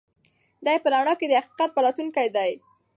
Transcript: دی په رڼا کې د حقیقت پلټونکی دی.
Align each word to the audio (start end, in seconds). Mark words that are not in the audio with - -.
دی 0.65 0.77
په 0.83 0.87
رڼا 0.93 1.13
کې 1.19 1.27
د 1.27 1.33
حقیقت 1.39 1.69
پلټونکی 1.75 2.27
دی. 2.35 2.51